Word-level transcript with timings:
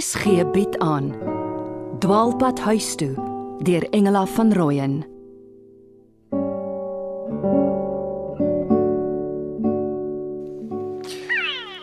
RSG 0.00 0.48
bied 0.52 0.78
aan 0.80 1.10
Dwaalpad 2.00 2.60
huis 2.64 2.94
toe 2.96 3.12
deur 3.60 3.84
Engela 3.92 4.22
van 4.32 4.52
Rooyen 4.56 4.94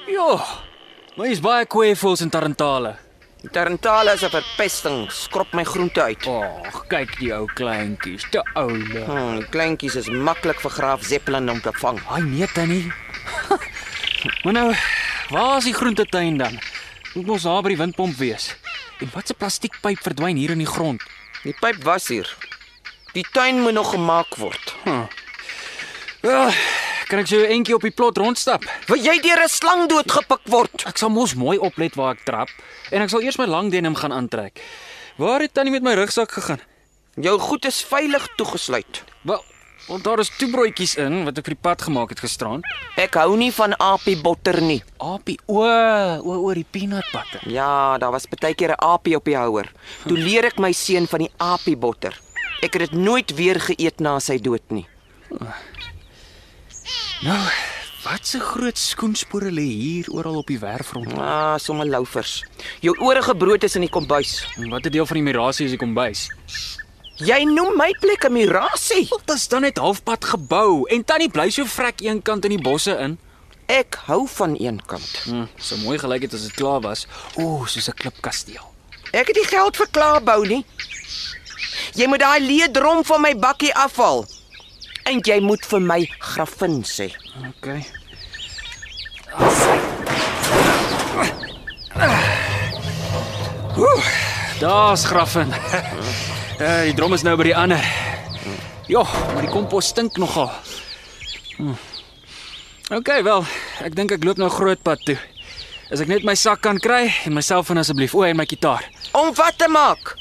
Jo, 0.08 0.40
maar 1.16 1.30
is 1.30 1.44
baie 1.46 1.68
kweefels 1.70 2.24
en 2.26 2.34
tarantale. 2.34 2.96
Die 3.44 3.52
Tarantale 3.54 4.16
is 4.18 4.24
'n 4.26 4.34
verpesting, 4.34 5.12
skrop 5.12 5.54
my 5.54 5.64
groente 5.64 6.02
uit. 6.02 6.26
Ag, 6.28 6.88
kyk 6.88 7.20
die 7.20 7.34
ou 7.34 7.46
kleintjies, 7.46 8.26
te 8.30 8.42
oule. 8.54 9.04
Hmm, 9.06 9.36
die 9.36 9.50
kleintjies 9.50 9.96
is 9.96 10.10
maklik 10.10 10.60
vir 10.60 10.72
Graaf 10.72 11.04
Zeppelin 11.04 11.50
om 11.50 11.62
te 11.62 11.72
vang. 11.72 12.02
Ai 12.10 12.22
nee 12.22 12.48
tannie. 12.48 12.92
maar 14.44 14.54
nou, 14.54 14.74
waar 15.30 15.58
is 15.58 15.64
die 15.64 15.78
groentetuin 15.78 16.38
dan? 16.38 16.58
Moet 17.16 17.26
mos 17.26 17.44
daar 17.44 17.62
by 17.62 17.70
die 17.70 17.78
windpomp 17.78 18.18
wees. 18.18 18.56
En 19.00 19.10
wat 19.14 19.30
'n 19.30 19.38
plastiekpyp 19.38 20.00
verdwyn 20.02 20.38
hier 20.38 20.52
in 20.52 20.58
die 20.58 20.74
grond. 20.76 21.02
Die 21.44 21.56
pyp 21.60 21.84
was 21.84 22.08
hier. 22.08 22.28
Die 23.14 23.26
tuin 23.32 23.62
moet 23.62 23.74
nog 23.74 23.90
gemaak 23.92 24.36
word. 24.36 24.76
Ja, 26.22 26.52
kan 27.08 27.20
ek 27.20 27.28
so 27.28 27.40
eentjie 27.40 27.76
op 27.76 27.82
die 27.82 27.92
plot 27.92 28.18
rondstap? 28.18 28.64
Wil 28.88 28.98
jy 28.98 29.20
deur 29.22 29.44
'n 29.44 29.48
slang 29.48 29.88
doodgepik 29.90 30.42
word? 30.46 30.84
Ek 30.86 30.98
sal 30.98 31.10
mos 31.10 31.36
mooi 31.36 31.58
oplet 31.58 31.96
waar 31.96 32.16
ek 32.16 32.26
trap 32.26 32.50
en 32.92 33.02
ek 33.02 33.10
sal 33.10 33.22
eers 33.22 33.38
my 33.38 33.46
lang 33.46 33.72
denim 33.72 33.96
gaan 33.96 34.12
aantrek. 34.12 34.62
Waar 35.18 35.40
het 35.40 35.54
tannie 35.54 35.72
met 35.72 35.84
my 35.84 35.94
rugsak 35.94 36.32
gegaan? 36.32 36.60
Jou 37.16 37.40
goed 37.40 37.66
is 37.66 37.84
veilig 37.84 38.28
toegesluit. 38.36 39.04
Wel, 39.22 39.44
want 39.88 40.04
daar 40.04 40.20
is 40.20 40.30
toebroodjies 40.38 40.96
in 40.98 41.24
wat 41.26 41.38
ek 41.38 41.46
vir 41.46 41.56
die 41.56 41.62
pad 41.62 41.82
gemaak 41.82 42.10
het 42.10 42.20
gisterand. 42.20 42.66
Ek 42.98 43.14
hou 43.14 43.38
nie 43.38 43.52
van 43.52 43.74
apie 43.80 44.18
botter 44.22 44.62
nie. 44.62 44.84
Apie, 45.00 45.38
o, 45.48 45.62
o 45.64 46.38
oor 46.44 46.56
die 46.56 46.66
peanut 46.70 47.06
butter. 47.14 47.42
Ja, 47.50 47.98
daar 47.98 48.12
was 48.12 48.28
baie 48.28 48.54
keer 48.56 48.72
'n 48.72 48.82
apie 48.84 49.16
op 49.16 49.26
die 49.26 49.38
houer. 49.38 49.72
Toe 50.08 50.18
leer 50.18 50.46
ek 50.46 50.60
my 50.60 50.72
seun 50.72 51.08
van 51.08 51.20
die 51.20 51.32
apie 51.38 51.76
botter. 51.78 52.14
Ek 52.62 52.74
het 52.74 52.90
dit 52.90 52.92
nooit 52.92 53.36
weer 53.36 53.60
geëet 53.60 54.00
na 54.00 54.20
sy 54.20 54.38
dood 54.40 54.64
nie. 54.70 54.88
Nou, 57.22 57.50
wat 58.04 58.34
'n 58.36 58.40
groot 58.40 58.78
skoenspore 58.78 59.52
lê 59.52 59.62
hier 59.68 60.06
oral 60.12 60.38
op 60.38 60.48
die 60.48 60.60
werf 60.60 60.92
rond. 60.92 61.14
Ah, 61.14 61.58
sommer 61.58 61.86
loufers. 61.86 62.44
Jou 62.82 62.96
oorige 63.00 63.36
brood 63.36 63.64
is 63.64 63.76
in 63.76 63.82
die 63.82 63.90
kombuis. 63.90 64.46
En 64.58 64.70
Wat 64.70 64.86
'n 64.86 64.90
deel 64.92 65.06
van 65.06 65.16
die 65.16 65.24
mirasie 65.24 65.66
is 65.66 65.72
die 65.72 65.80
kombuis. 65.80 66.30
Jy 67.18 67.48
noem 67.50 67.74
my 67.78 67.90
plek 67.98 68.26
'n 68.28 68.34
mirasie. 68.34 69.08
Dit 69.10 69.36
is 69.36 69.48
dan 69.48 69.62
net 69.62 69.78
halfpad 69.78 70.26
gebou 70.26 70.86
en 70.90 71.04
tannie 71.04 71.30
bly 71.30 71.50
so 71.50 71.66
vrek 71.66 72.02
eenkant 72.02 72.46
in 72.46 72.54
die 72.54 72.62
bosse 72.62 72.94
in. 72.94 73.18
Ek 73.66 73.98
hou 74.06 74.28
van 74.28 74.56
een 74.60 74.80
kant. 74.86 75.22
Hm, 75.26 75.46
so 75.58 75.78
mooi 75.78 75.98
gelyk 75.98 76.22
het 76.22 76.34
as 76.34 76.42
dit 76.42 76.54
klaar 76.54 76.82
was. 76.82 77.08
O, 77.36 77.66
soos 77.66 77.90
'n 77.90 77.94
klipkasteel. 77.94 78.74
Ek 79.12 79.28
het 79.28 79.36
nie 79.36 79.46
geld 79.46 79.76
vir 79.76 79.88
klaar 79.92 80.22
bou 80.24 80.46
nie. 80.46 80.66
Jy 81.96 82.08
moet 82.08 82.20
daai 82.20 82.40
leedrom 82.40 83.04
van 83.04 83.22
my 83.22 83.34
bakkie 83.36 83.74
afhaal. 83.74 84.26
En 85.06 85.20
jy 85.20 85.40
moet 85.40 85.66
vir 85.66 85.82
my 85.82 86.06
grafin 86.20 86.84
sê. 86.84 87.12
OK. 87.48 87.68
Oeh, 93.78 94.06
daar's 94.60 95.06
graffin. 95.06 95.54
Ja, 96.60 96.82
die 96.88 96.94
drom 96.98 97.14
is 97.14 97.24
nou 97.26 97.36
by 97.38 97.50
die 97.52 97.56
ander. 97.58 97.84
Ja, 98.90 99.04
maar 99.34 99.44
die 99.46 99.52
kompos 99.52 99.92
stink 99.94 100.18
nogal. 100.18 100.50
Hm. 101.58 101.76
OK, 102.98 103.10
wel, 103.26 103.44
ek 103.84 103.96
dink 103.98 104.14
ek 104.16 104.24
loop 104.24 104.40
nou 104.40 104.48
groot 104.54 104.82
pad 104.86 105.02
toe. 105.06 105.18
As 105.92 106.02
ek 106.04 106.10
net 106.12 106.24
my 106.28 106.36
sak 106.40 106.62
kan 106.66 106.80
kry 106.84 107.06
en 107.28 107.36
myself 107.36 107.70
en 107.72 107.82
asseblief 107.82 108.16
o 108.16 108.24
en 108.28 108.38
my 108.40 108.46
kitaar. 108.48 108.86
Om 109.16 109.34
wat 109.38 109.58
te 109.60 109.68
maak? 109.72 110.16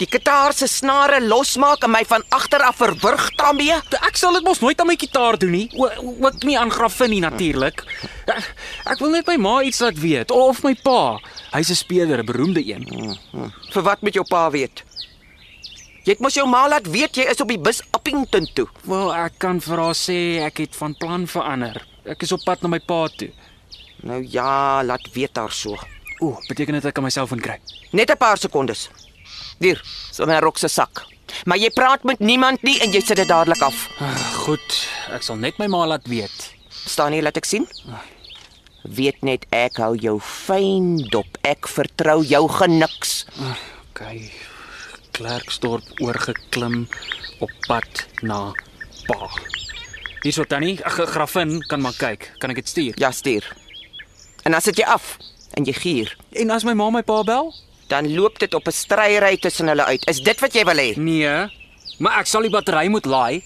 Die 0.00 0.08
gitaar 0.08 0.54
se 0.56 0.64
snare 0.70 1.18
losmaak 1.20 1.82
en 1.84 1.92
my 1.92 2.00
van 2.08 2.22
agter 2.32 2.62
af 2.64 2.78
verwrig 2.80 3.26
daarmee? 3.36 3.76
Ek 4.00 4.16
sal 4.16 4.32
dit 4.38 4.46
mos 4.46 4.62
nooit 4.64 4.80
aan 4.80 4.88
my 4.88 4.96
kitaar 4.96 5.36
doen 5.40 5.52
nie. 5.52 5.66
O- 5.76 5.90
Ook 6.24 6.38
nie 6.48 6.56
aan 6.56 6.72
graffin 6.72 7.10
nie 7.12 7.20
natuurlik. 7.20 7.82
Ek, 8.30 8.46
ek 8.94 9.02
wil 9.02 9.12
net 9.12 9.28
my 9.28 9.36
ma 9.36 9.58
iets 9.66 9.80
laat 9.84 9.98
weet 10.00 10.32
of 10.32 10.62
my 10.64 10.72
pa. 10.84 11.18
Hy's 11.52 11.68
'n 11.72 11.76
speler, 11.76 12.20
'n 12.22 12.26
beroemde 12.26 12.62
een. 12.64 12.86
Vir 13.72 13.82
wat 13.82 14.00
met 14.02 14.14
jou 14.14 14.24
pa 14.24 14.48
weet? 14.50 14.84
Jy 16.10 16.16
het 16.16 16.22
mos 16.24 16.34
jou 16.34 16.42
ma 16.50 16.64
laat 16.66 16.88
weet 16.90 17.20
jy 17.20 17.24
is 17.30 17.38
op 17.38 17.50
die 17.52 17.58
bus 17.62 17.78
Appington 17.94 18.48
toe. 18.58 18.64
Wel, 18.82 19.12
ek 19.14 19.36
kan 19.38 19.60
vir 19.62 19.78
haar 19.78 19.94
sê 19.94 20.16
ek 20.42 20.58
het 20.64 20.74
van 20.74 20.96
plan 20.98 21.22
verander. 21.30 21.76
Ek 22.02 22.24
is 22.26 22.32
op 22.34 22.42
pad 22.42 22.64
na 22.66 22.70
my 22.72 22.80
pa 22.82 23.04
toe. 23.14 23.28
Nou 24.02 24.18
ja, 24.26 24.82
laat 24.82 25.06
weet 25.14 25.38
haar 25.38 25.54
so. 25.54 25.78
O, 26.18 26.32
beteken 26.48 26.74
dit 26.80 26.88
ek 26.90 26.96
kan 26.98 27.06
myself 27.06 27.30
inkry? 27.30 27.60
Net 27.94 28.10
'n 28.10 28.18
paar 28.18 28.42
sekondes. 28.42 28.88
Hier, 29.60 29.78
so 30.10 30.26
'n 30.26 30.40
rok 30.42 30.58
se 30.58 30.66
sak. 30.66 31.06
Maar 31.46 31.58
jy 31.58 31.70
praat 31.70 32.02
met 32.02 32.18
niemand 32.18 32.62
nie 32.62 32.80
en 32.82 32.90
jy 32.90 33.00
sit 33.00 33.16
dit 33.16 33.28
dadelik 33.28 33.62
af. 33.62 33.86
Ah, 34.00 34.18
Goed, 34.42 34.88
ek 35.14 35.22
sal 35.22 35.36
net 35.36 35.58
my 35.58 35.68
ma 35.68 35.86
laat 35.86 36.08
weet. 36.08 36.54
Staan 36.86 37.12
hier, 37.12 37.22
laat 37.22 37.36
ek 37.36 37.44
sien. 37.44 37.68
Weet 38.82 39.22
net 39.22 39.46
ek 39.52 39.76
hou 39.76 39.94
jou 39.94 40.18
fyn 40.18 40.96
dop. 41.10 41.38
Ek 41.42 41.68
vertrou 41.68 42.24
jou 42.24 42.48
geniks. 42.48 43.26
OK. 43.94 44.49
Klerksdorp 45.20 45.84
oorgeklim 46.00 46.86
op 47.44 47.50
pad 47.68 48.06
na 48.24 48.54
pa. 49.04 49.28
Hierso 50.24 50.46
tannie, 50.48 50.78
ag 50.84 50.96
graffin 51.12 51.58
kan 51.68 51.82
maar 51.84 51.96
kyk. 51.98 52.30
Kan 52.40 52.54
ek 52.54 52.62
dit 52.62 52.70
stuur? 52.72 52.96
Ja, 53.00 53.10
stuur. 53.12 53.44
En 54.48 54.56
dan 54.56 54.64
sit 54.64 54.80
jy 54.80 54.86
af 54.88 55.18
en 55.58 55.68
jy 55.68 55.76
gier. 55.76 56.14
En 56.40 56.54
as 56.56 56.64
my 56.64 56.72
ma 56.72 56.88
my 56.94 57.04
pa 57.04 57.20
bel? 57.28 57.52
Dan 57.92 58.08
loop 58.14 58.40
dit 58.40 58.54
op 58.56 58.68
'n 58.68 58.72
stryery 58.72 59.36
tussen 59.36 59.68
hulle 59.68 59.84
uit. 59.84 60.08
Is 60.08 60.24
dit 60.24 60.40
wat 60.40 60.54
jy 60.54 60.64
wil 60.64 60.80
hê? 60.80 60.96
Nee, 60.96 61.52
maar 61.98 62.20
ek 62.20 62.26
sal 62.26 62.42
die 62.42 62.50
battery 62.50 62.88
moet 62.88 63.04
laai. 63.04 63.44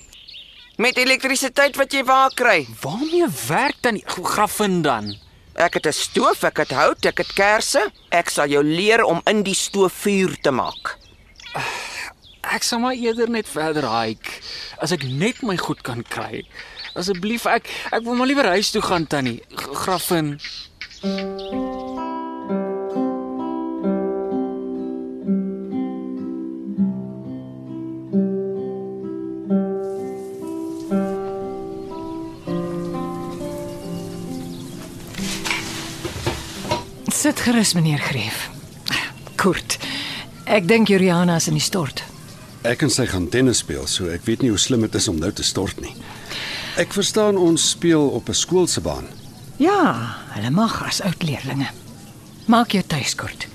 Met 0.76 0.96
elektrisiteit 0.96 1.76
wat 1.76 1.92
jy 1.92 2.04
waar 2.04 2.30
kry? 2.34 2.66
Waarmee 2.80 3.26
werk 3.48 3.82
dan 3.82 3.94
die 3.94 4.04
graffin 4.06 4.82
dan? 4.82 5.16
Ek 5.54 5.74
het 5.74 5.86
'n 5.86 5.92
stoof, 5.92 6.42
ek 6.42 6.56
het 6.56 6.70
hout, 6.70 7.04
ek 7.04 7.18
het 7.18 7.32
kersse. 7.32 7.90
Ek 8.10 8.28
sal 8.28 8.46
jou 8.48 8.62
leer 8.62 9.02
om 9.04 9.20
in 9.26 9.42
die 9.42 9.54
stoof 9.54 9.92
vuur 9.92 10.38
te 10.40 10.50
maak. 10.50 11.02
Ek 12.54 12.62
sal 12.62 12.78
maar 12.82 12.94
eerder 12.94 13.30
net 13.30 13.48
verder 13.48 13.86
hike 13.88 14.38
as 14.84 14.92
ek 14.94 15.06
net 15.08 15.40
my 15.42 15.56
goed 15.56 15.80
kan 15.86 16.02
kry. 16.06 16.42
Asseblief 16.94 17.46
ek 17.50 17.70
ek 17.90 18.04
wil 18.06 18.14
maar 18.18 18.30
liewer 18.30 18.50
huis 18.54 18.70
toe 18.74 18.82
gaan 18.84 19.06
tannie. 19.10 19.40
G- 19.56 19.74
Graffin. 19.84 20.36
Sit 37.08 37.40
gerus 37.40 37.72
meneer 37.74 37.98
Greef. 37.98 38.50
Kort. 39.36 39.78
Ek 40.54 40.68
dink 40.70 40.86
Juliana 40.86 41.40
is 41.40 41.48
in 41.50 41.56
die 41.58 41.64
stort. 41.64 42.04
Ek 42.62 42.84
en 42.86 42.92
sy 42.92 43.08
gaan 43.10 43.24
tennis 43.26 43.64
speel, 43.64 43.88
so 43.90 44.06
ek 44.14 44.22
weet 44.28 44.44
nie 44.44 44.52
hoe 44.52 44.60
slim 44.60 44.84
dit 44.86 44.94
is 44.94 45.08
om 45.10 45.18
nou 45.18 45.32
te 45.34 45.42
stort 45.42 45.80
nie. 45.82 45.90
Ek 46.78 46.94
verstaan 46.94 47.34
ons 47.42 47.64
speel 47.74 48.06
op 48.14 48.30
'n 48.30 48.38
skool 48.38 48.68
se 48.70 48.80
baan. 48.80 49.08
Ja, 49.58 50.14
hulle 50.34 50.50
mag 50.50 50.78
as 50.86 51.02
oud 51.02 51.22
leerlinge. 51.22 51.66
Maak 52.46 52.70
jou 52.70 52.82
tuis 52.86 53.14
kort. 53.14 53.48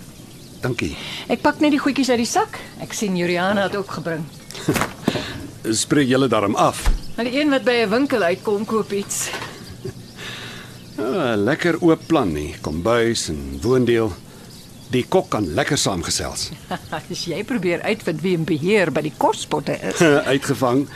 Dankie. 0.62 0.98
Ek 1.30 1.42
pak 1.42 1.62
net 1.62 1.72
die 1.72 1.80
goedjies 1.80 2.10
uit 2.10 2.20
die 2.20 2.26
sak. 2.26 2.60
Ek 2.82 2.94
sien 2.94 3.16
Juliana 3.16 3.64
het 3.64 3.76
ook 3.76 3.92
gebring. 3.92 4.26
Spreek 5.84 6.08
julle 6.08 6.28
daarom 6.28 6.56
af. 6.56 6.90
Maar 7.16 7.26
die 7.26 7.40
een 7.40 7.50
wat 7.50 7.64
by 7.64 7.86
'n 7.86 7.90
winkel 7.90 8.22
uitkom 8.22 8.66
koop 8.66 8.92
iets. 8.92 9.30
Ja, 10.98 11.36
lekker 11.50 11.82
oop 11.82 12.08
plan 12.08 12.34
nie. 12.34 12.56
Kombuis 12.62 13.30
en 13.30 13.60
woondeel. 13.62 14.12
Die 14.90 15.06
kok 15.06 15.30
kan 15.30 15.46
lekker 15.54 15.78
saamgesels. 15.78 16.50
As 16.96 17.26
jy 17.26 17.44
probeer 17.44 17.82
uitvind 17.86 18.22
wie 18.22 18.34
in 18.38 18.44
beheer 18.50 18.90
by 18.92 19.02
die 19.06 19.14
kospotte 19.18 19.76
is. 19.82 20.02
Uitgevang 20.34 20.88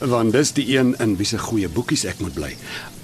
want 0.00 0.32
dis 0.32 0.52
die 0.56 0.64
een 0.78 0.94
in 1.04 1.16
wie 1.18 1.26
se 1.28 1.38
goeie 1.38 1.68
boekies 1.68 2.04
ek 2.08 2.20
moet 2.24 2.32
bly. 2.34 2.54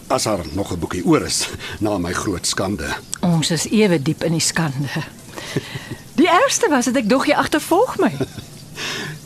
As 0.09 0.25
daar 0.25 0.41
nog 0.57 0.73
'n 0.73 0.79
boekie 0.81 1.05
oor 1.05 1.23
is 1.27 1.49
na 1.85 1.99
my 1.99 2.13
groot 2.13 2.47
skande. 2.47 2.89
Ons 3.21 3.51
is 3.51 3.67
ewe 3.69 3.99
diep 4.03 4.25
in 4.25 4.33
die 4.33 4.41
skande. 4.41 4.89
Die 6.17 6.29
ergste 6.29 6.69
was 6.73 6.85
dat 6.85 6.97
ek 6.97 7.09
dog 7.09 7.27
jy 7.27 7.35
agtervolg 7.37 7.99
my. 7.99 8.13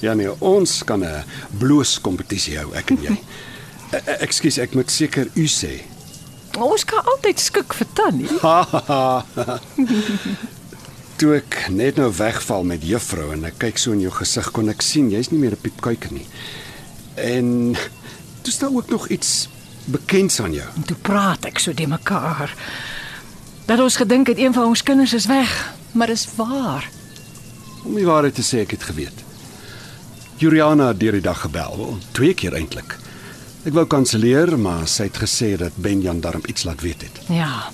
Ja 0.01 0.15
nee, 0.15 0.31
ons 0.41 0.83
kan 0.85 1.05
'n 1.05 1.25
bloos 1.59 2.01
kompetisie 2.01 2.59
hou, 2.59 2.73
ek 2.75 2.91
en 2.91 3.03
jy. 3.03 3.17
E- 3.93 4.03
e- 4.07 4.19
Ekskuus, 4.27 4.59
ek 4.59 4.75
moet 4.75 4.91
seker 4.91 5.29
u 5.35 5.47
sê. 5.47 5.83
Ons 6.59 6.85
kan 6.85 7.05
altyd 7.05 7.39
skik 7.41 7.75
vir 7.75 7.87
tannie. 7.95 8.29
Toe 11.21 11.35
ek 11.37 11.67
net 11.69 11.99
nou 12.01 12.09
wegval 12.17 12.65
met 12.65 12.85
juffrou 12.87 13.31
en 13.35 13.45
ek 13.45 13.59
kyk 13.61 13.79
so 13.79 13.93
in 13.93 14.01
jou 14.01 14.13
gesig 14.17 14.51
kon 14.57 14.73
ek 14.73 14.81
sien 14.83 15.11
jy's 15.13 15.29
nie 15.31 15.41
meer 15.41 15.53
'n 15.53 15.61
piepkuiker 15.61 16.13
nie. 16.13 16.27
En 17.15 17.77
toe 18.43 18.53
staan 18.53 18.77
ook 18.77 18.89
nog 18.89 19.09
iets 19.09 19.49
bekends 19.85 20.41
aan 20.41 20.53
jou. 20.53 20.69
En 20.77 20.83
toe 20.83 20.97
praat 20.97 21.45
ek 21.45 21.59
so 21.59 21.75
de 21.75 21.87
mekaar. 21.87 22.55
Dat 23.67 23.81
ons 23.81 23.97
gedink 23.97 24.27
het 24.27 24.39
een 24.39 24.53
van 24.53 24.65
ons 24.65 24.83
kinders 24.83 25.13
is 25.13 25.27
weg. 25.27 25.79
maar 25.93 26.09
is 26.09 26.29
waar. 26.37 26.91
Om 27.85 27.95
die 27.95 28.07
waarheid 28.07 28.35
te 28.35 28.45
sê, 28.45 28.63
ek 28.65 28.77
het 28.77 28.83
geweet. 28.91 29.25
Juliana 30.41 30.91
het 30.93 31.01
deur 31.01 31.19
die 31.19 31.25
dag 31.25 31.41
gebel, 31.41 31.77
wel, 31.77 31.99
twee 32.17 32.35
keer 32.35 32.57
eintlik. 32.57 32.97
Ek 33.69 33.75
wou 33.77 33.85
kanselleer, 33.87 34.57
maar 34.59 34.87
sy 34.89 35.11
het 35.11 35.19
gesê 35.21 35.57
dat 35.61 35.77
Benjan 35.77 36.21
darm 36.25 36.45
iets 36.49 36.65
laat 36.65 36.81
weet 36.81 37.03
het. 37.03 37.21
Ja. 37.29 37.69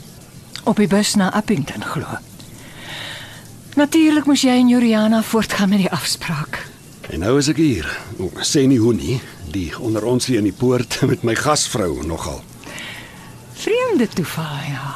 Op 0.64 0.80
die 0.82 0.88
bus 0.90 1.14
na 1.14 1.30
Appington 1.32 1.84
glo. 1.84 2.18
Natuurlik 3.76 4.24
moes 4.24 4.40
jy 4.40 4.54
en 4.56 4.70
Juliana 4.72 5.18
voortgaan 5.22 5.68
met 5.68 5.82
die 5.84 5.90
afspraak. 5.92 6.62
En 7.12 7.20
nou 7.20 7.34
is 7.36 7.50
ek 7.52 7.58
hier. 7.60 7.84
O, 8.16 8.30
sê 8.40 8.62
nie 8.64 8.78
hoe 8.80 8.94
nie. 8.96 9.18
Die 9.52 9.68
onder 9.76 10.06
ons 10.08 10.30
hier 10.30 10.40
in 10.40 10.48
die 10.48 10.56
poort 10.56 10.96
met 11.10 11.26
my 11.28 11.34
gasvrou 11.36 12.00
nogal. 12.08 12.40
Vreemde 13.60 14.08
toeval, 14.08 14.56
ja. 14.70 14.94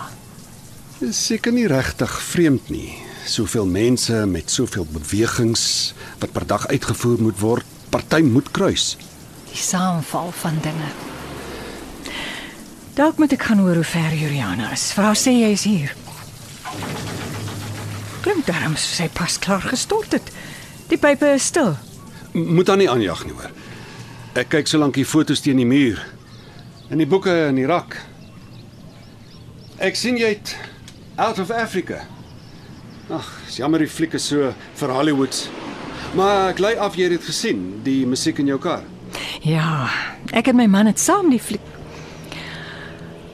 Dis 0.96 1.20
seker 1.28 1.52
nie 1.52 1.66
regtig 1.68 2.14
vreemd 2.30 2.72
nie. 2.72 2.94
Soveel 3.28 3.68
mense 3.68 4.24
met 4.24 4.48
soveel 4.48 4.88
bewegings 4.88 5.92
wat 6.24 6.32
per 6.32 6.48
dag 6.48 6.64
uitgevoer 6.72 7.20
moet 7.20 7.40
word, 7.44 7.68
party 7.92 8.24
moet 8.24 8.48
kruis. 8.56 8.94
Die 9.52 9.60
saamval 9.60 10.32
van 10.40 10.56
dinge. 10.64 10.88
Dalk 12.96 13.20
moet 13.20 13.36
ek 13.36 13.44
gaan 13.50 13.60
hoor 13.60 13.82
hoe 13.82 13.90
ver 13.92 14.16
Juliana 14.16 14.72
is. 14.72 14.88
Vra 14.96 15.12
sê 15.12 15.36
jy 15.36 15.52
is 15.52 15.68
hier. 15.68 15.92
Klink 18.20 18.46
darm 18.46 18.76
soos 18.76 18.99
sy 19.00 19.08
pas 19.17 19.38
klaar 19.40 19.64
gestort 19.64 20.12
het. 20.12 20.31
Die 20.90 20.99
pype 21.00 21.34
is 21.34 21.46
stil. 21.49 21.75
Moet 22.32 22.69
dan 22.69 22.82
nie 22.82 22.88
aanjag 22.90 23.25
nie 23.26 23.34
hoor. 23.37 23.52
Ek 24.38 24.50
kyk 24.52 24.69
solank 24.70 24.94
die 24.99 25.06
foto's 25.08 25.43
teen 25.43 25.58
die 25.58 25.69
muur 25.69 25.99
en 26.90 26.99
die 26.99 27.06
boeke 27.08 27.32
in 27.49 27.58
die 27.58 27.67
rak. 27.70 27.96
Ek 29.81 29.96
sien 29.96 30.19
jy 30.20 30.34
het 30.34 30.55
Out 31.20 31.38
of 31.38 31.50
Africa. 31.55 32.02
Ag, 33.11 33.26
jammer 33.56 33.82
die 33.82 33.90
fliek 33.90 34.14
is 34.19 34.26
so 34.31 34.52
vir 34.78 34.93
Hollywoods. 34.94 35.49
Maar 36.19 36.52
ek 36.52 36.62
lei 36.62 36.75
af 36.78 36.96
jy 36.99 37.08
het 37.08 37.16
dit 37.19 37.28
gesien, 37.31 37.61
die 37.87 38.02
musiek 38.06 38.38
in 38.43 38.50
jou 38.50 38.58
kar. 38.62 38.82
Ja, 39.46 39.88
ek 40.37 40.50
en 40.50 40.58
my 40.58 40.66
man 40.70 40.90
het 40.90 41.00
saam 41.00 41.31
die 41.32 41.43
fliek. 41.43 41.64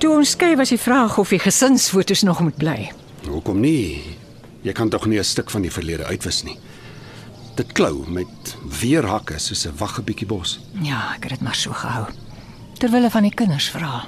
Toe 0.01 0.13
ons 0.19 0.35
skei 0.37 0.55
was 0.61 0.73
die 0.73 0.81
vraag 0.81 1.17
of 1.19 1.33
die 1.33 1.41
gesinsfoto's 1.41 2.25
nog 2.29 2.43
moet 2.45 2.59
bly. 2.61 2.79
Hoekom 3.27 3.61
nie? 3.65 4.16
Jy 4.67 4.73
kan 4.75 4.89
tog 4.91 5.07
nie 5.07 5.19
'n 5.19 5.25
stuk 5.25 5.51
van 5.51 5.63
die 5.63 5.71
verlede 5.71 6.05
uitwis 6.05 6.43
nie. 6.43 6.59
Dit 7.55 7.73
klou 7.73 8.05
met 8.09 8.57
weerhakke 8.81 9.39
soos 9.39 9.67
'n 9.67 9.77
wagge 9.79 10.03
bietjie 10.03 10.27
bos. 10.27 10.59
Ja, 10.83 11.15
ek 11.15 11.23
het 11.23 11.31
dit 11.31 11.41
maar 11.41 11.55
so 11.55 11.73
gehou. 11.73 12.07
Terwille 12.79 13.11
van 13.11 13.23
die 13.23 13.35
kinders 13.35 13.71
vra. 13.71 14.07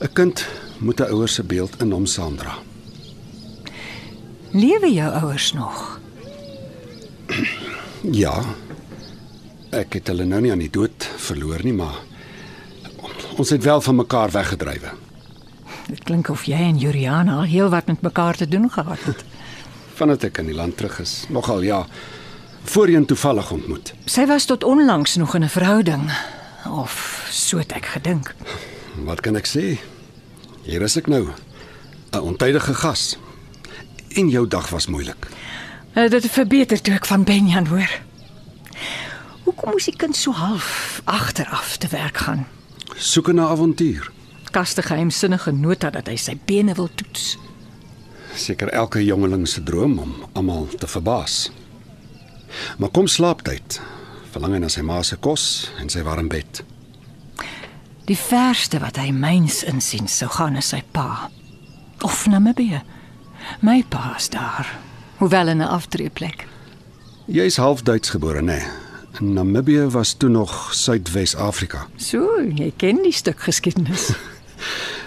'n 0.00 0.12
Kind 0.12 0.46
moet 0.78 1.00
'n 1.00 1.10
ouer 1.10 1.28
se 1.28 1.42
beeld 1.42 1.80
in 1.80 1.90
hom 1.90 2.06
saamdra. 2.06 2.58
Lewe 4.52 4.92
jou 4.92 5.12
ouers 5.12 5.52
nog? 5.52 6.00
Ja. 8.10 8.44
Ek 9.70 9.92
het 9.92 10.06
hulle 10.06 10.24
nou 10.24 10.40
nie 10.40 10.52
aan 10.52 10.58
die 10.58 10.70
dood 10.70 11.08
verloor 11.16 11.60
nie, 11.62 11.72
maar 11.72 11.98
ons 13.36 13.50
het 13.50 13.64
wel 13.64 13.80
van 13.80 13.96
mekaar 13.96 14.30
weggedrywe. 14.30 15.05
Dit 15.86 16.02
klink 16.02 16.28
of 16.28 16.44
jy 16.50 16.58
en 16.58 16.78
Juliana 16.78 17.36
al 17.36 17.46
heelwat 17.46 17.86
met 17.86 18.00
mekaar 18.02 18.34
te 18.36 18.48
doen 18.48 18.70
gehad 18.70 19.02
het. 19.06 19.24
Vandat 19.94 20.24
ek 20.26 20.40
in 20.42 20.50
die 20.50 20.56
land 20.56 20.76
terug 20.76 20.98
is, 21.00 21.24
nogal 21.30 21.62
ja, 21.62 21.84
voorheen 22.66 23.06
toevallig 23.06 23.50
ontmoet. 23.54 23.92
Sy 24.10 24.26
was 24.26 24.48
tot 24.50 24.64
onlangs 24.66 25.14
nog 25.16 25.34
in 25.34 25.44
'n 25.44 25.48
verhouding 25.48 26.10
of 26.70 27.26
so 27.30 27.58
het 27.58 27.72
ek 27.72 27.86
gedink. 27.86 28.34
Wat 29.04 29.20
kan 29.20 29.36
ek 29.36 29.46
sê? 29.46 29.78
Hier 30.62 30.82
is 30.82 30.96
ek 30.96 31.06
nou, 31.06 31.30
'n 32.12 32.18
ontydige 32.18 32.74
gas. 32.74 33.16
En 34.08 34.28
jou 34.28 34.48
dag 34.48 34.68
was 34.68 34.86
moeilik. 34.86 35.26
Uh, 35.94 36.10
dit 36.10 36.22
het 36.22 36.32
verbeter 36.32 36.80
toe 36.80 36.94
ek 36.94 37.06
van 37.06 37.24
Benjan 37.24 37.66
hoor. 37.66 37.90
Hoekom 39.44 39.70
moes 39.70 39.84
die 39.84 39.96
kind 39.96 40.16
so 40.16 40.32
half 40.32 41.00
agteraf 41.04 41.76
te 41.76 41.88
werk 41.88 42.16
gaan? 42.16 42.46
Soeke 42.96 43.32
na 43.32 43.46
avontuur. 43.46 44.15
Kaste 44.56 44.80
geheimsinnige 44.82 45.52
nota 45.52 45.90
dat 45.92 46.06
hy 46.08 46.14
sy 46.16 46.32
bene 46.48 46.72
wil 46.78 46.86
toets. 46.96 47.34
Seker 48.40 48.70
elke 48.72 49.02
jongeling 49.04 49.42
se 49.48 49.60
droom 49.60 49.98
om 50.00 50.12
almal 50.32 50.64
te 50.80 50.88
verbaas. 50.88 51.50
Maar 52.80 52.88
kom 52.88 53.04
slaaptyd, 53.04 53.76
verlang 54.32 54.54
hy 54.56 54.60
na 54.62 54.70
sy 54.72 54.80
ma 54.80 55.02
se 55.04 55.18
kos 55.20 55.66
en 55.76 55.92
sy 55.92 56.00
warm 56.06 56.30
bed. 56.32 56.62
Die 58.08 58.16
verste 58.16 58.80
wat 58.80 58.96
hy 58.96 59.10
myns 59.12 59.58
insien 59.68 60.08
sou 60.08 60.30
gaan 60.32 60.56
na 60.56 60.62
sy 60.64 60.80
pa. 60.96 61.28
Of 62.00 62.24
Namibië. 62.32 62.80
My 63.60 63.82
pa 63.92 64.14
is 64.16 64.30
daar, 64.32 64.70
hoewel 65.18 65.52
in 65.52 65.60
'n 65.60 65.68
aftreeplek. 65.68 66.46
Jy's 67.28 67.56
half 67.56 67.82
Duits 67.82 68.08
gebore, 68.10 68.40
né? 68.40 68.64
Nee. 69.20 69.32
Namibië 69.34 69.90
was 69.90 70.14
toe 70.14 70.28
nog 70.28 70.74
Suidwes-Afrika. 70.74 71.86
So, 71.96 72.40
jy 72.54 72.72
ken 72.76 73.02
die 73.02 73.12
stuk 73.12 73.40
geskiedenis. 73.40 74.12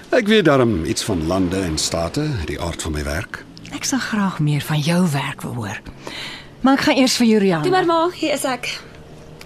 Ek 0.10 0.28
weet 0.28 0.46
daarom 0.46 0.84
iets 0.90 1.04
van 1.06 1.28
lande 1.28 1.60
en 1.62 1.78
state, 1.78 2.24
die 2.50 2.58
aard 2.62 2.82
van 2.82 2.92
my 2.98 3.04
werk. 3.06 3.44
Ek 3.76 3.86
sal 3.86 4.00
graag 4.02 4.40
meer 4.42 4.62
van 4.66 4.80
jou 4.82 5.04
werk 5.14 5.42
wil 5.46 5.54
hoor. 5.62 5.82
Maar 6.66 6.80
ek 6.80 6.86
gaan 6.88 6.98
eers 7.04 7.18
vir 7.22 7.28
Juliana. 7.30 7.64
Toe 7.64 7.72
maar 7.76 7.86
ma, 7.88 8.00
hier 8.18 8.34
is 8.34 8.44
ek. 8.50 8.72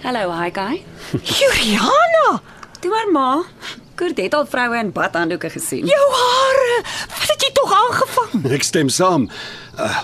Hallo, 0.03 0.31
hi 0.39 0.49
guy. 0.55 0.79
Juliana, 1.39 2.39
Toe 2.83 2.91
maar 2.91 3.11
ma. 3.15 3.27
Kurt 3.95 4.17
het 4.19 4.33
al 4.33 4.47
vroue 4.49 4.79
in 4.79 4.89
badhanddoeke 4.91 5.49
gesien. 5.53 5.85
jou 5.87 6.05
hare. 6.17 6.79
Wat 7.11 7.27
het 7.29 7.43
jy 7.45 7.51
tog 7.59 7.73
aangevang? 7.77 8.45
Ek 8.57 8.63
stem 8.65 8.89
saam. 8.89 9.27
Uh, 9.77 9.99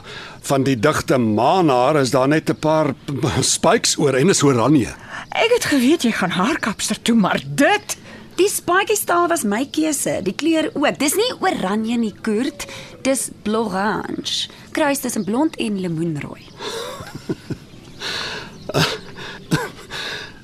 van 0.50 0.64
die 0.68 0.76
digte 0.80 1.18
maanhaar 1.20 2.00
is 2.04 2.12
daar 2.14 2.28
net 2.28 2.50
'n 2.52 2.60
paar 2.60 2.94
spikes 3.56 3.98
oor 3.98 4.14
en 4.16 4.30
is 4.30 4.44
oranje. 4.44 4.92
Ek 5.32 5.52
het 5.56 5.66
geweet 5.72 6.04
jy 6.04 6.12
gaan 6.12 6.36
haarkapster 6.36 7.02
toe, 7.02 7.16
maar 7.16 7.42
dit 7.46 7.98
Die 8.39 8.47
spikey 8.47 8.95
staal 8.95 9.27
was 9.27 9.44
my 9.44 9.65
keuse, 9.68 10.21
die 10.24 10.33
kleur 10.33 10.69
ook. 10.71 10.95
Dis 11.00 11.18
nie 11.19 11.31
oranje 11.44 11.97
nie, 12.00 12.13
Kurt. 12.24 12.65
Dis 13.03 13.27
blorange. 13.44 14.47
Kruis 14.71 15.03
tussen 15.03 15.25
blond 15.27 15.59
en 15.59 15.80
lemoenrooi. 15.80 16.45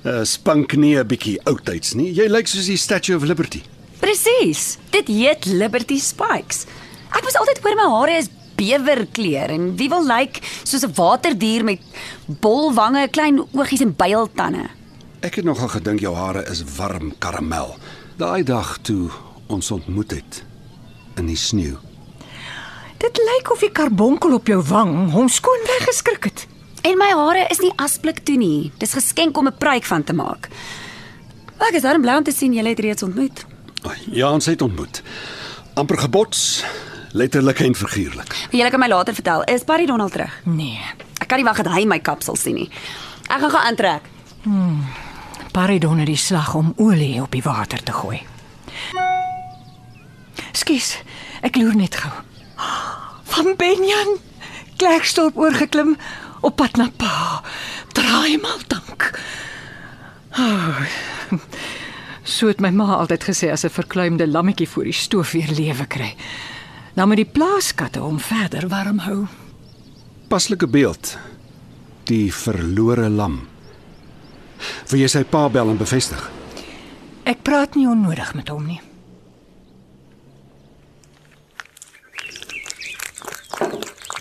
Uh, 0.06 0.22
spink 0.22 0.76
nie 0.78 0.94
'n 0.94 1.08
bietjie 1.10 1.40
oudtyds 1.50 1.96
nie. 1.98 2.12
Jy 2.14 2.28
lyk 2.30 2.46
soos 2.46 2.68
die 2.70 2.78
Statue 2.78 3.16
of 3.18 3.24
Liberty. 3.26 3.64
Presies. 3.98 4.78
Dit 4.94 5.08
heet 5.10 5.48
Liberty 5.50 5.98
Spikes. 5.98 6.68
Ek 7.10 7.26
was 7.26 7.34
altyd 7.34 7.58
hoor 7.64 7.74
my 7.74 7.88
hare 7.90 8.18
is 8.20 8.30
bewerkleur 8.56 9.50
en 9.50 9.72
wie 9.80 9.90
wil 9.90 10.06
lyk 10.06 10.38
soos 10.62 10.86
'n 10.86 10.94
waterdier 10.94 11.64
met 11.66 11.82
bolwange, 12.28 13.08
klein 13.10 13.42
oogies 13.58 13.82
en 13.82 13.96
builtande. 13.96 14.70
Ek 15.24 15.36
het 15.40 15.46
nogal 15.46 15.68
gedink 15.74 16.00
jou 16.04 16.14
hare 16.16 16.44
is 16.52 16.64
warm 16.78 17.14
karamel. 17.20 17.76
Daai 18.20 18.44
dag 18.44 18.78
toe 18.86 19.10
ons 19.48 19.72
ontmoet 19.72 20.12
het 20.12 20.44
in 21.20 21.26
die 21.32 21.38
sneeu. 21.40 21.78
dit 22.98 23.18
lyk 23.22 23.52
of 23.52 23.60
die 23.60 23.70
karbonkel 23.72 24.34
op 24.34 24.48
jou 24.48 24.62
wang 24.66 25.12
hom 25.12 25.28
skoon 25.30 25.62
weggeskrik 25.68 26.24
het. 26.24 26.48
En 26.82 26.98
my 26.98 27.10
hare 27.14 27.46
is 27.52 27.60
nie 27.62 27.72
asblik 27.78 28.24
toe 28.26 28.38
nie. 28.38 28.72
Dis 28.80 28.94
geskenk 28.94 29.38
om 29.38 29.48
'n 29.48 29.58
pruik 29.58 29.84
van 29.84 30.04
te 30.04 30.14
maak. 30.14 30.50
Ek 31.60 31.74
is 31.76 31.82
daarom 31.82 32.02
bly 32.02 32.16
om 32.18 32.24
te 32.24 32.32
sien 32.32 32.54
julle 32.54 32.70
het 32.70 32.80
reeds 32.80 33.04
ontmoet. 33.04 33.46
Ja, 34.12 34.32
ons 34.32 34.46
het 34.46 34.62
ontmoet. 34.62 35.04
amper 35.76 35.98
gebots, 35.98 36.64
letterlik 37.12 37.60
en 37.60 37.76
figuurlik. 37.76 38.48
Julle 38.52 38.70
kan 38.70 38.80
my 38.80 38.88
later 38.88 39.14
vertel, 39.14 39.44
is 39.44 39.64
Barry 39.64 39.86
Donald 39.86 40.12
terug? 40.12 40.32
Nee, 40.44 40.80
Ek 41.20 41.28
kan 41.28 41.38
nie 41.38 41.46
wag 41.46 41.58
dat 41.64 41.74
hy 41.74 41.86
my 41.86 42.00
kapsel 42.00 42.36
sien 42.36 42.56
nie. 42.56 42.70
Ek 43.30 43.40
gaan 43.40 43.50
gaan 43.52 43.66
aantrek. 43.66 44.02
Paridon 45.56 46.02
het 46.02 46.10
die 46.12 46.20
slag 46.20 46.50
om 46.60 46.74
olie 46.84 47.22
op 47.24 47.32
die 47.32 47.44
water 47.44 47.80
te 47.84 47.94
gooi. 47.96 48.18
Skus, 50.52 50.98
ek 51.48 51.56
loer 51.56 51.78
net 51.80 51.96
gou. 51.96 52.12
Van 53.32 53.54
Benjan 53.56 54.18
Klerksdorp 54.76 55.40
oorgeklim 55.40 55.94
op 56.44 56.58
pad 56.60 56.76
na 56.76 56.90
Pa. 57.00 57.40
Draai 57.96 58.36
mal 58.44 58.60
dank. 58.68 59.08
Oh, 60.36 60.84
so 62.36 62.52
het 62.52 62.60
my 62.60 62.74
ma 62.76 63.00
altyd 63.00 63.24
gesê 63.24 63.48
as 63.56 63.64
'n 63.64 63.72
verkleumde 63.72 64.28
lammetjie 64.28 64.68
voor 64.68 64.84
die 64.84 65.00
stoof 65.06 65.32
weer 65.32 65.52
lewe 65.56 65.88
kry. 65.88 66.16
Dan 66.96 67.08
moet 67.08 67.24
die 67.24 67.32
plaaskatte 67.32 68.00
hom 68.00 68.20
verder 68.20 68.68
warm 68.68 69.00
hou. 69.08 69.28
Paslike 70.28 70.68
beeld. 70.68 71.18
Die 72.04 72.34
verlore 72.34 73.10
lam. 73.10 73.55
Wil 74.90 75.00
jy 75.00 75.08
sy 75.08 75.24
pa 75.24 75.48
bel 75.50 75.70
en 75.70 75.78
bevestig? 75.78 76.32
Ek 77.26 77.42
praat 77.44 77.76
nie 77.76 77.88
onnodig 77.90 78.34
met 78.38 78.50
hom 78.54 78.66
nie. 78.66 78.82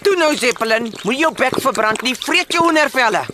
Toe 0.04 0.16
nou 0.16 0.36
Zeppelin, 0.36 0.92
moet 1.04 1.18
jou 1.18 1.32
bek 1.36 1.60
verbrand 1.60 2.02
nie, 2.02 2.14
vreet 2.14 2.52
jou 2.52 2.64
hoendervelle. 2.64 3.24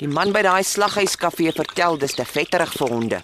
Die 0.00 0.08
man 0.08 0.32
by 0.32 0.40
daai 0.46 0.62
slaghuiskafee 0.64 1.52
vertel 1.52 1.98
dis 2.00 2.14
te 2.16 2.24
vetterig 2.24 2.72
vir 2.72 2.92
honde 2.94 3.18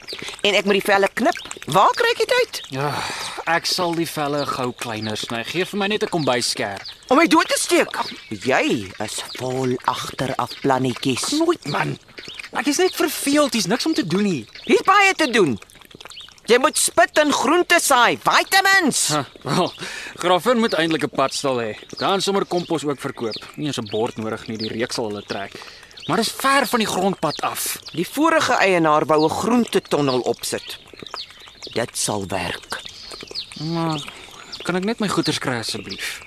en 0.46 0.54
ek 0.54 0.66
moet 0.68 0.76
die 0.78 0.84
velle 0.84 1.08
knip. 1.18 1.38
Waar 1.72 1.94
kry 1.98 2.10
ek 2.12 2.20
dit 2.22 2.34
uit? 2.36 2.58
Ja, 2.76 2.90
ek 3.50 3.66
sal 3.66 3.96
die 3.98 4.06
velle 4.06 4.44
gou 4.46 4.68
kleiner 4.78 5.18
sny. 5.18 5.40
Gee 5.48 5.64
vir 5.66 5.80
my 5.80 5.88
net 5.90 6.04
'n 6.04 6.12
kombuisskerp. 6.12 6.84
Om 7.08 7.16
my 7.18 7.26
dood 7.26 7.48
te 7.48 7.58
steek. 7.58 7.96
Jy 8.30 8.92
is 9.02 9.16
vol 9.38 9.74
agteraf 9.84 10.52
plannetjies. 10.60 11.32
Nooit 11.40 11.64
man. 11.66 11.98
Ek 12.56 12.66
is 12.66 12.78
net 12.80 12.94
verveeld, 12.96 13.52
dis 13.52 13.66
niks 13.68 13.86
om 13.86 13.94
te 13.94 14.06
doen 14.06 14.22
nie. 14.24 14.44
Hier's 14.64 14.84
baie 14.86 15.14
te 15.14 15.28
doen. 15.30 15.56
Jy 16.46 16.60
moet 16.62 16.78
spit 16.78 17.18
en 17.18 17.32
groente 17.34 17.78
saai, 17.82 18.16
vitamins. 18.22 19.00
Ha, 19.10 19.24
wel, 19.42 19.72
Graffin 20.22 20.60
moet 20.62 20.76
eintlik 20.78 21.04
'n 21.04 21.16
padstal 21.16 21.58
hê. 21.58 21.72
Dan 21.98 22.20
sommer 22.22 22.44
kompos 22.46 22.84
ook 22.84 23.00
verkoop. 23.00 23.34
Nie 23.56 23.66
eens 23.66 23.78
'n 23.78 23.90
bord 23.90 24.16
nodig 24.16 24.46
nie, 24.46 24.56
die 24.56 24.68
reek 24.68 24.92
sal 24.92 25.08
hulle 25.08 25.22
trek. 25.22 25.52
Maar 26.06 26.18
is 26.18 26.30
ver 26.30 26.66
van 26.66 26.78
die 26.78 26.86
grondpad 26.88 27.40
af. 27.40 27.78
Die 27.92 28.06
vorige 28.06 28.52
eienaar 28.52 29.06
wou 29.06 29.24
'n 29.24 29.30
groentetonnel 29.30 30.20
opsit. 30.20 30.78
Dit 31.74 31.98
sal 31.98 32.26
werk. 32.26 32.80
Maar 33.60 34.00
kan 34.62 34.76
ek 34.76 34.84
net 34.84 35.00
my 35.00 35.08
goeders 35.08 35.38
kry 35.38 35.58
asseblief? 35.58 36.20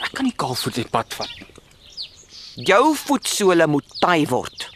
Ek 0.00 0.12
kan 0.12 0.24
nie 0.24 0.34
kaalvoet 0.36 0.74
die 0.74 0.88
pad 0.88 1.14
vat 1.14 1.30
nie. 1.38 1.46
Jou 2.64 2.94
voetsole 2.96 3.66
moet 3.66 3.84
taai 4.00 4.26
word. 4.26 4.75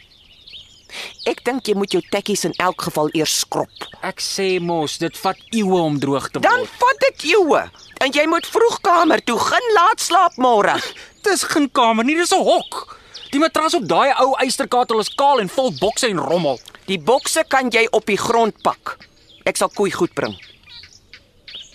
Ek 1.25 1.43
dink 1.43 1.67
jy 1.67 1.73
moet 1.75 1.91
jou 1.91 2.01
tekkies 2.11 2.45
in 2.45 2.53
elk 2.59 2.81
geval 2.81 3.09
eers 3.13 3.39
skrob. 3.39 3.69
Ek 4.01 4.19
sê 4.19 4.59
mos, 4.61 4.97
dit 4.97 5.17
vat 5.17 5.37
eeue 5.51 5.81
om 5.81 5.99
droog 5.99 6.29
te 6.31 6.39
Dan 6.39 6.59
word. 6.59 6.69
vat 6.79 6.99
dit 6.99 7.23
eeue. 7.33 7.61
En 8.01 8.11
jy 8.11 8.25
moet 8.27 8.45
vroeg 8.47 8.81
kamer 8.81 9.23
toe, 9.23 9.37
geen 9.39 9.73
laat 9.73 9.99
slaap 10.01 10.37
môre. 10.37 10.75
Dis 11.23 11.43
geen 11.43 11.69
kamer 11.71 12.03
nie, 12.05 12.15
dis 12.15 12.31
'n 12.33 12.43
hok. 12.43 12.97
Die 13.31 13.39
matras 13.39 13.73
op 13.73 13.85
daai 13.87 14.11
ou 14.19 14.35
eysterkatel 14.43 14.99
is 14.99 15.09
kaal 15.09 15.39
en 15.39 15.49
vol 15.49 15.71
bokse 15.79 16.07
en 16.07 16.19
rommel. 16.19 16.59
Die 16.87 16.99
bokse 16.99 17.43
kan 17.47 17.69
jy 17.69 17.87
op 17.91 18.05
die 18.05 18.17
grond 18.17 18.61
pak. 18.63 18.97
Ek 19.45 19.57
sal 19.57 19.69
koei 19.69 19.91
goed 19.91 20.13
bring. 20.13 20.35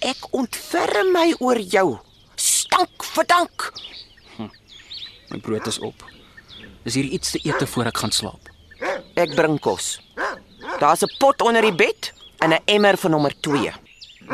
Ek 0.02 0.16
ontferm 0.32 1.12
my 1.12 1.34
oor 1.40 1.58
jou. 1.58 1.98
Stank 2.36 3.04
verdank. 3.04 3.72
My 5.30 5.38
brood 5.38 5.66
is 5.66 5.78
op. 5.78 5.94
Is 6.84 6.94
hier 6.94 7.04
iets 7.04 7.30
te 7.30 7.40
eet 7.42 7.68
voor 7.68 7.86
ek 7.86 7.96
gaan 7.96 8.12
slaap? 8.12 8.48
Ek 9.16 9.32
bring 9.34 9.56
kos. 9.60 9.96
Daar's 10.78 11.02
'n 11.02 11.12
pot 11.18 11.42
onder 11.42 11.62
die 11.62 11.74
bed 11.74 12.12
en 12.38 12.52
'n 12.52 12.62
emmer 12.64 12.96
van 12.96 13.10
nommer 13.10 13.32
2. 13.40 13.72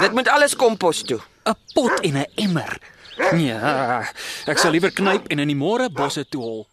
Dit 0.00 0.12
moet 0.12 0.28
alles 0.28 0.56
kompos 0.56 1.02
toe. 1.02 1.20
'n 1.46 1.54
Pot 1.74 2.00
en 2.00 2.16
'n 2.16 2.26
emmer. 2.34 2.78
Nee, 3.32 3.54
ek 4.46 4.58
sal 4.58 4.70
liewer 4.70 4.92
knyp 4.92 5.26
en 5.28 5.38
in 5.38 5.48
die 5.48 5.56
môre 5.56 5.90
bosse 5.90 6.24
toe 6.28 6.42
hol. 6.42 6.68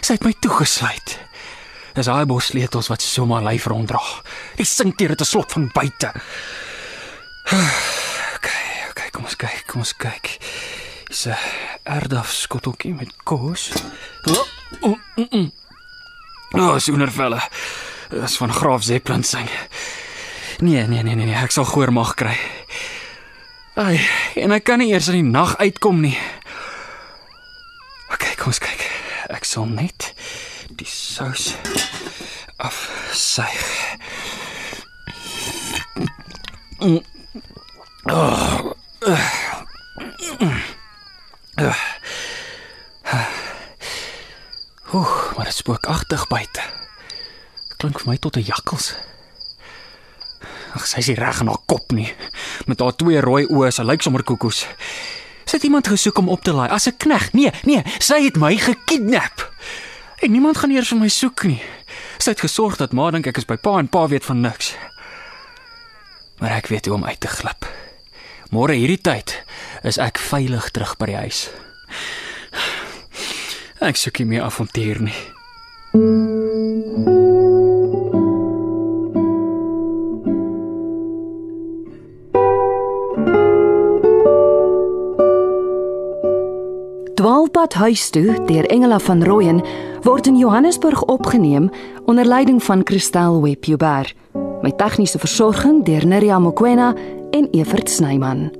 Sy 0.00 0.12
het 0.16 0.24
my 0.24 0.32
toegesluit. 0.40 1.18
Dis 1.94 2.06
daai 2.06 2.24
bos 2.24 2.46
sleutels 2.46 2.88
wat 2.88 3.02
so 3.02 3.26
maar 3.26 3.42
lyf 3.42 3.66
ronddra. 3.66 4.00
Die 4.56 4.64
sinkteer 4.64 5.10
het 5.10 5.20
'n 5.20 5.24
slot 5.24 5.52
van 5.52 5.70
buite. 5.74 6.12
Ons 9.28 9.36
kyk, 9.36 9.66
kom 9.68 9.82
ons 9.84 9.90
kyk. 9.92 10.38
Dis 11.10 11.26
'n 11.28 11.36
erdaf 11.84 12.30
skotteltjie 12.32 12.94
met 12.94 13.12
kos. 13.28 13.68
Oh, 14.24 14.46
oh, 14.80 14.98
mm, 15.16 15.28
mm. 15.30 15.52
oh 16.56 16.78
soenervelle. 16.78 17.40
Dis 18.08 18.36
van 18.36 18.52
Graaf 18.52 18.82
Zeppelin 18.82 19.24
sing. 19.24 19.50
Nee, 20.58 20.86
nee, 20.86 21.02
nee, 21.02 21.14
nee, 21.14 21.26
nee, 21.26 21.34
ek 21.34 21.50
sal 21.50 21.64
goor 21.64 21.92
mag 21.92 22.14
kry. 22.14 22.38
Ai, 23.76 24.00
en 24.34 24.56
ek 24.56 24.64
kan 24.64 24.80
nie 24.80 24.94
eers 24.94 25.10
in 25.12 25.20
die 25.20 25.28
nag 25.28 25.58
uitkom 25.60 26.00
nie. 26.00 26.16
OK, 28.08 28.32
kom 28.40 28.48
ons 28.48 28.64
kyk. 28.64 28.88
Ek 29.28 29.44
sal 29.44 29.68
net 29.68 30.14
die 30.72 30.88
sous 30.88 31.52
afsuig. 32.56 33.68
Mm. 36.80 37.04
Oh. 38.08 38.72
Oeh, 44.94 45.36
maar 45.36 45.44
dit 45.44 45.54
spookagtig 45.54 46.26
buite. 46.26 46.60
Klink 47.76 47.97
vir 47.97 47.97
my 48.08 48.16
tot 48.16 48.36
'n 48.36 48.48
jakkals. 48.48 48.94
Ag, 50.74 50.86
sy 50.86 50.98
is 50.98 51.08
reg 51.16 51.40
in 51.40 51.48
haar 51.48 51.64
kop 51.66 51.92
nie. 51.92 52.12
Met 52.66 52.80
haar 52.80 52.96
twee 52.96 53.20
rooi 53.20 53.46
oë, 53.46 53.70
sy 53.72 53.82
lyk 53.82 54.02
sommer 54.02 54.22
koekoes. 54.22 54.66
Sy 55.48 55.56
het 55.56 55.64
iemand 55.64 55.88
gesoek 55.88 56.18
om 56.18 56.28
op 56.28 56.42
te 56.44 56.52
laai 56.52 56.68
as 56.68 56.86
'n 56.88 56.96
knegg. 56.96 57.32
Nee, 57.32 57.50
nee, 57.64 57.82
sy 57.98 58.22
het 58.24 58.36
my 58.36 58.56
gekidnap. 58.56 59.52
En 60.20 60.30
niemand 60.30 60.58
gaan 60.58 60.70
eers 60.70 60.88
vir 60.88 60.98
my 60.98 61.08
soek 61.08 61.42
nie. 61.42 61.62
Sy 62.18 62.30
het 62.30 62.40
gesorg 62.40 62.76
dat 62.76 62.92
ma 62.92 63.10
dink 63.10 63.26
ek 63.26 63.36
is 63.36 63.44
by 63.44 63.56
pa 63.56 63.78
en 63.78 63.88
pa 63.88 64.08
weet 64.08 64.24
van 64.24 64.40
niks. 64.40 64.74
Maar 66.38 66.50
ek 66.50 66.66
weet 66.66 66.86
hoe 66.86 66.94
om 66.94 67.04
uit 67.04 67.20
te 67.20 67.28
glip. 67.28 67.66
Môre 68.50 68.72
hierdie 68.72 69.00
tyd 69.00 69.44
is 69.82 69.98
ek 69.98 70.18
veilig 70.18 70.70
terug 70.70 70.96
by 70.96 71.06
die 71.06 71.16
huis. 71.16 71.50
Ek 73.80 73.96
soek 73.96 74.18
nie 74.18 74.26
meer 74.26 74.42
avontuur 74.42 75.00
nie. 75.00 76.37
Dwaalpad 87.58 87.82
huis 87.82 88.10
toe 88.14 88.44
deur 88.46 88.66
Engela 88.70 88.98
van 89.02 89.24
Rooyen 89.24 89.64
word 90.06 90.26
in 90.26 90.36
Johannesburg 90.38 91.02
opgeneem 91.02 91.70
onder 92.04 92.24
leiding 92.24 92.62
van 92.62 92.80
Christel 92.84 93.42
Webber 93.42 94.14
met 94.62 94.78
tegniese 94.78 95.18
versorging 95.18 95.84
deur 95.84 96.06
Neriya 96.06 96.38
Mkwena 96.38 96.94
en 97.30 97.48
Evert 97.50 97.90
Snyman. 97.90 98.50